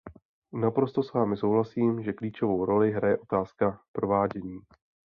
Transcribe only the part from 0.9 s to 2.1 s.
s vámi souhlasím,